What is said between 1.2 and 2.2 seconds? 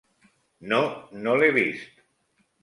no l'he vist.